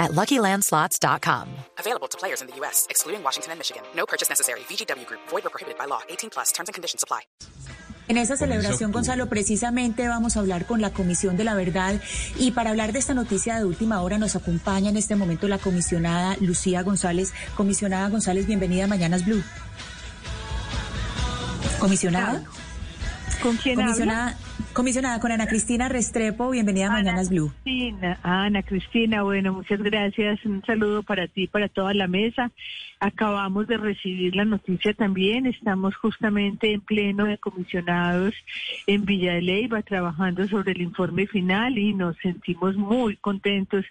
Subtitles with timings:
[0.00, 1.46] at LuckyLandSlots.com.
[1.78, 3.82] Available to players in the U.S., excluding Washington and Michigan.
[3.94, 4.60] No purchase necessary.
[4.60, 5.20] VGW Group.
[5.28, 6.00] Void or prohibited by law.
[6.08, 6.50] 18 plus.
[6.50, 7.20] Terms and conditions apply.
[8.10, 12.00] En esa celebración, Gonzalo, precisamente vamos a hablar con la Comisión de la Verdad
[12.36, 15.58] y para hablar de esta noticia de última hora nos acompaña en este momento la
[15.58, 17.32] comisionada Lucía González.
[17.56, 19.44] Comisionada González, bienvenida a Mañanas Blue.
[21.78, 22.42] Comisionada.
[23.40, 24.36] ¿Con quién Comisionada,
[24.72, 27.52] comisionada con Ana Cristina Restrepo, bienvenida a Mañanas Blue.
[27.62, 30.44] Cristina, Ana Cristina, bueno, muchas gracias.
[30.44, 32.50] Un saludo para ti, para toda la mesa.
[32.98, 35.46] Acabamos de recibir la noticia también.
[35.46, 38.34] Estamos justamente en pleno de comisionados
[38.86, 43.86] en Villa de Leyva trabajando sobre el informe final y nos sentimos muy contentos.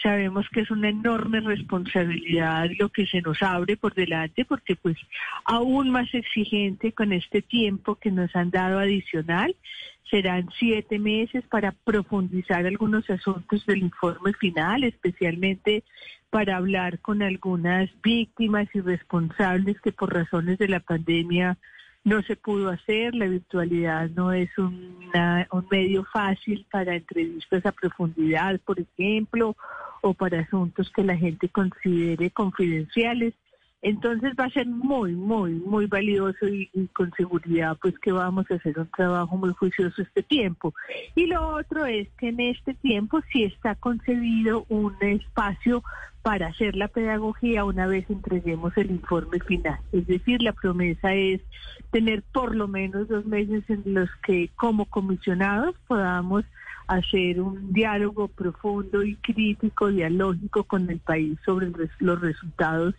[0.00, 4.96] Sabemos que es una enorme responsabilidad lo que se nos abre por delante porque pues
[5.44, 9.56] aún más exigente con este tiempo que nos han dado adicional.
[10.12, 15.84] Serán siete meses para profundizar algunos asuntos del informe final, especialmente
[16.28, 21.56] para hablar con algunas víctimas y responsables que por razones de la pandemia
[22.04, 23.14] no se pudo hacer.
[23.14, 29.56] La virtualidad no es una, un medio fácil para entrevistas a profundidad, por ejemplo,
[30.02, 33.32] o para asuntos que la gente considere confidenciales.
[33.82, 38.48] Entonces va a ser muy, muy, muy valioso y, y, con seguridad pues que vamos
[38.50, 40.72] a hacer un trabajo muy juicioso este tiempo.
[41.16, 45.82] Y lo otro es que en este tiempo sí está concebido un espacio
[46.22, 49.78] para hacer la pedagogía una vez entreguemos el informe final.
[49.90, 51.40] Es decir, la promesa es
[51.90, 56.44] tener por lo menos dos meses en los que como comisionados podamos
[56.86, 62.94] hacer un diálogo profundo y crítico, dialógico con el país sobre los resultados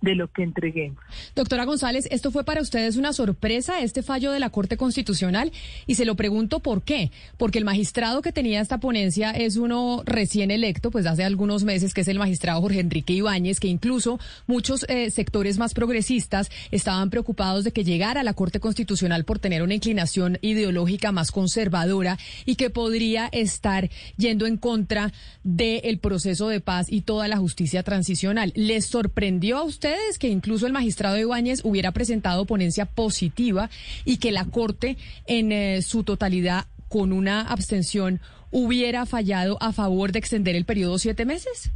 [0.00, 1.02] de lo que entreguemos.
[1.34, 5.52] Doctora González, esto fue para ustedes una sorpresa, este fallo de la Corte Constitucional,
[5.86, 7.10] y se lo pregunto por qué.
[7.36, 11.94] Porque el magistrado que tenía esta ponencia es uno recién electo, pues hace algunos meses,
[11.94, 17.10] que es el magistrado Jorge Enrique Ibáñez, que incluso muchos eh, sectores más progresistas estaban
[17.10, 22.18] preocupados de que llegara a la Corte Constitucional por tener una inclinación ideológica más conservadora
[22.44, 27.82] y que podría estar yendo en contra del proceso de paz y toda la justicia
[27.82, 28.52] transicional.
[28.54, 29.87] ¿Les sorprendió a usted?
[29.88, 33.70] Ustedes que incluso el magistrado Ibáñez hubiera presentado ponencia positiva
[34.04, 40.12] y que la Corte en eh, su totalidad con una abstención hubiera fallado a favor
[40.12, 41.72] de extender el periodo siete meses?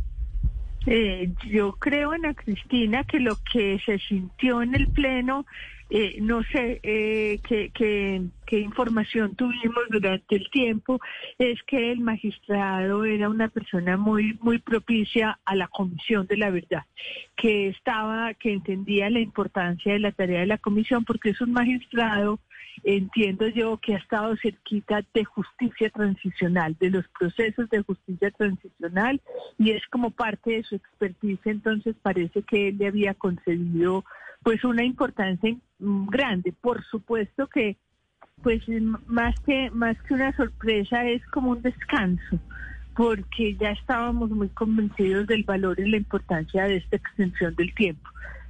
[0.86, 5.46] Eh, yo creo, Ana Cristina, que lo que se sintió en el Pleno
[5.94, 10.98] eh, no sé eh, qué, qué, qué, información tuvimos durante el tiempo,
[11.36, 16.48] es que el magistrado era una persona muy, muy propicia a la comisión de la
[16.48, 16.84] verdad,
[17.36, 21.52] que estaba, que entendía la importancia de la tarea de la comisión, porque es un
[21.52, 22.40] magistrado
[22.84, 29.20] entiendo yo que ha estado cerquita de justicia transicional, de los procesos de justicia transicional,
[29.58, 34.06] y es como parte de su expertise, entonces parece que él le había concedido
[34.42, 36.52] pues una importancia grande.
[36.60, 37.76] Por supuesto que
[38.42, 38.62] pues
[39.06, 42.40] más que más que una sorpresa es como un descanso
[42.94, 48.08] porque ya estábamos muy convencidos del valor y la importancia de esta extensión del tiempo.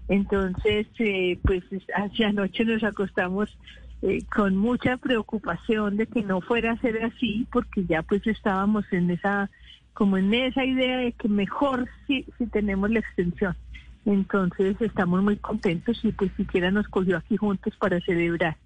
[0.08, 1.62] Entonces, eh, pues
[1.94, 3.56] hacia anoche nos acostamos
[4.03, 8.84] eh, con mucha preocupación de que no fuera a ser así, porque ya pues estábamos
[8.92, 9.48] en esa,
[9.94, 13.56] como en esa idea de que mejor si, si tenemos la extensión.
[14.05, 18.57] Entonces estamos muy contentos y pues siquiera nos cogió aquí juntos para celebrar.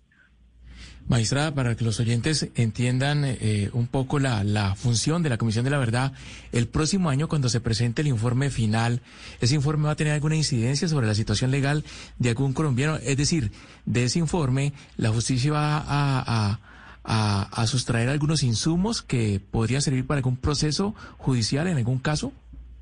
[1.09, 5.65] Magistrada, para que los oyentes entiendan eh, un poco la, la, función de la Comisión
[5.65, 6.13] de la Verdad,
[6.51, 9.03] el próximo año cuando se presente el informe final,
[9.41, 11.85] ¿ese informe va a tener alguna incidencia sobre la situación legal
[12.19, 12.97] de algún colombiano?
[12.97, 13.53] Es decir,
[13.85, 16.59] de ese informe, la justicia va a,
[17.05, 22.33] a, a sustraer algunos insumos que podrían servir para algún proceso judicial en algún caso.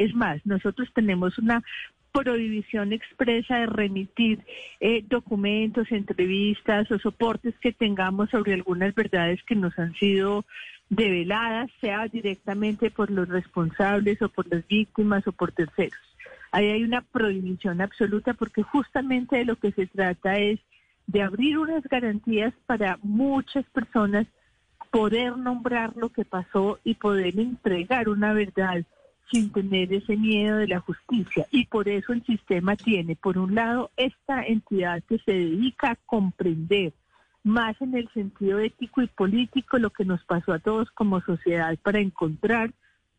[0.00, 1.62] Es más, nosotros tenemos una
[2.10, 4.42] prohibición expresa de remitir
[4.80, 10.46] eh, documentos, entrevistas o soportes que tengamos sobre algunas verdades que nos han sido
[10.88, 16.00] develadas, sea directamente por los responsables o por las víctimas o por terceros.
[16.50, 20.60] Ahí hay una prohibición absoluta porque justamente de lo que se trata es
[21.08, 24.26] de abrir unas garantías para muchas personas
[24.90, 28.82] poder nombrar lo que pasó y poder entregar una verdad
[29.30, 31.46] sin tener ese miedo de la justicia.
[31.50, 35.96] Y por eso el sistema tiene, por un lado, esta entidad que se dedica a
[36.06, 36.92] comprender
[37.42, 41.76] más en el sentido ético y político lo que nos pasó a todos como sociedad
[41.82, 42.72] para encontrar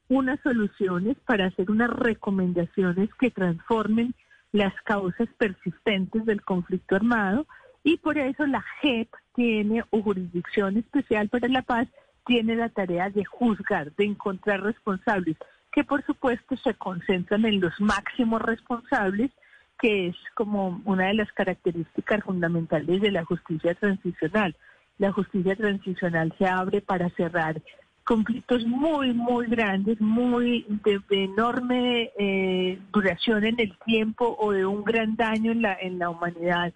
[0.10, 4.14] unas soluciones, para hacer unas recomendaciones que transformen
[4.52, 7.48] las causas persistentes del conflicto armado
[7.84, 11.88] y por eso la JEP tiene, o Jurisdicción Especial para la Paz,
[12.26, 15.38] tiene la tarea de juzgar, de encontrar responsables,
[15.72, 19.32] que por supuesto se concentran en los máximos responsables,
[19.80, 24.56] que es como una de las características fundamentales de la justicia transicional.
[24.98, 27.62] La justicia transicional se abre para cerrar
[28.04, 34.84] conflictos muy, muy grandes, muy de, enorme eh, duración en el tiempo o de un
[34.84, 36.74] gran daño en la, en la humanidad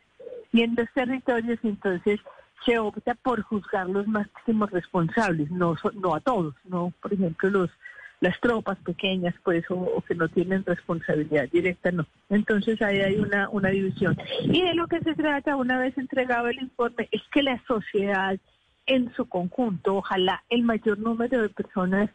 [0.52, 2.20] y en los territorios, entonces
[2.66, 7.70] se opta por juzgar los máximos responsables, no, no a todos, no, por ejemplo, los
[8.22, 12.06] las tropas pequeñas, pues, o, que no tienen responsabilidad directa, no.
[12.30, 14.18] Entonces ahí hay una, una división.
[14.44, 18.38] Y de lo que se trata, una vez entregado el informe, es que la sociedad
[18.86, 22.10] en su conjunto, ojalá el mayor número de personas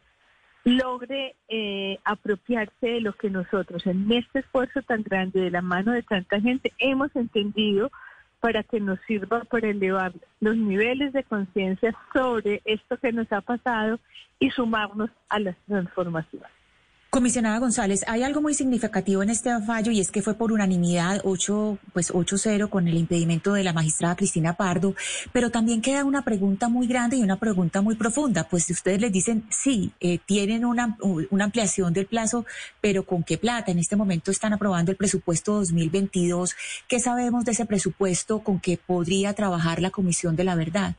[0.65, 5.93] logre eh, apropiarse de lo que nosotros en este esfuerzo tan grande de la mano
[5.93, 7.91] de tanta gente hemos entendido
[8.41, 13.41] para que nos sirva para elevar los niveles de conciencia sobre esto que nos ha
[13.41, 14.01] pasado
[14.39, 16.60] y sumarnos a las transformaciones.
[17.11, 21.21] Comisionada González, hay algo muy significativo en este fallo y es que fue por unanimidad
[21.25, 24.95] 8, pues 8-0 con el impedimento de la magistrada Cristina Pardo,
[25.33, 29.01] pero también queda una pregunta muy grande y una pregunta muy profunda, pues si ustedes
[29.01, 30.97] les dicen, sí, eh, tienen una,
[31.31, 32.47] una ampliación del plazo,
[32.81, 33.73] pero ¿con qué plata?
[33.73, 36.55] En este momento están aprobando el presupuesto 2022.
[36.87, 40.95] ¿Qué sabemos de ese presupuesto con que podría trabajar la Comisión de la Verdad?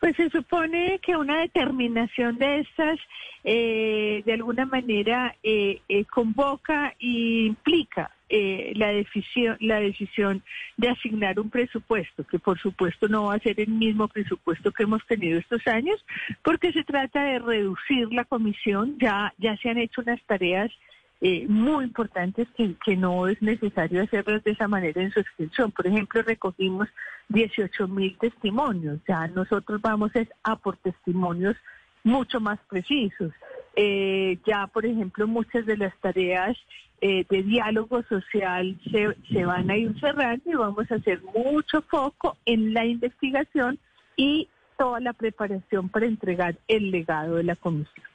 [0.00, 2.98] Pues se supone que una determinación de estas,
[3.42, 10.42] eh, de alguna manera, eh, eh, convoca e implica la, decisión, la decisión
[10.76, 14.82] de asignar un presupuesto, que por supuesto no va a ser el mismo presupuesto que
[14.82, 16.04] hemos tenido estos años,
[16.42, 20.70] porque se trata de reducir la comisión, ya, ya se han hecho unas tareas
[21.20, 25.72] eh, muy importantes que, que, no es necesario hacerlas de esa manera en su extensión.
[25.72, 26.88] Por ejemplo, recogimos
[27.28, 30.12] 18 mil testimonios, ya nosotros vamos
[30.44, 31.56] a por testimonios
[32.04, 33.32] mucho más precisos.
[33.74, 36.56] Eh, ya, por ejemplo, muchas de las tareas
[37.00, 41.82] eh, de diálogo social se, se van a ir cerrando y vamos a hacer mucho
[41.82, 43.78] foco en la investigación
[44.16, 48.06] y toda la preparación para entregar el legado de la comisión.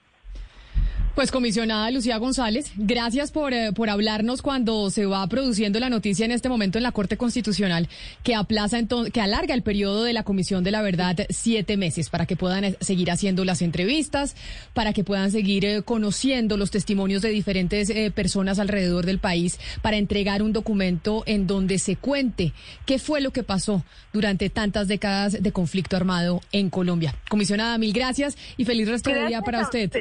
[1.15, 6.25] Pues comisionada Lucía González, gracias por, eh, por hablarnos cuando se va produciendo la noticia
[6.25, 7.87] en este momento en la Corte Constitucional
[8.23, 8.79] que aplaza
[9.13, 12.63] que alarga el periodo de la Comisión de la Verdad siete meses para que puedan
[12.63, 14.35] eh, seguir haciendo las entrevistas,
[14.73, 19.97] para que puedan seguir eh, conociendo los testimonios de diferentes personas alrededor del país, para
[19.97, 22.53] entregar un documento en donde se cuente
[22.87, 23.83] qué fue lo que pasó
[24.13, 27.13] durante tantas décadas de conflicto armado en Colombia.
[27.29, 29.91] Comisionada, mil gracias y feliz resto de día para usted.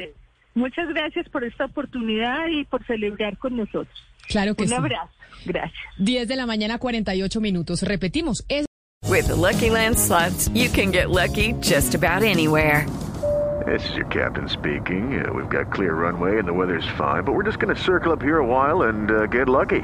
[0.55, 3.87] Muchas gracias por esta oportunidad y por celebrar con nosotros.
[4.27, 4.73] Claro que Un sí.
[4.75, 5.11] Un abrazo.
[5.45, 5.79] Gracias.
[5.97, 7.81] 10 de la mañana, 48 minutos.
[7.83, 8.45] Repetimos.
[8.47, 8.65] Es...
[9.09, 12.85] With the Lucky Land slots, you can get lucky just about anywhere.
[13.65, 15.23] This is your captain speaking.
[15.23, 18.11] Uh, we've got clear runway and the weather's fine, but we're just going to circle
[18.11, 19.81] up here a while and uh, get lucky.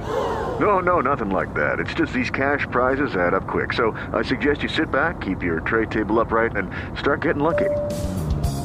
[0.59, 1.79] No, no, nothing like that.
[1.79, 3.73] It's just these cash prizes add up quick.
[3.73, 7.69] So I suggest you sit back, keep your tray table upright, and start getting lucky.